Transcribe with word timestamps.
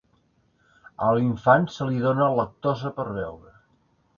A 1.07 1.09
l'infant 1.17 1.67
se 1.75 1.87
li 1.91 2.01
dona 2.07 2.31
lactosa 2.41 2.93
per 2.99 3.07
beure. 3.21 3.55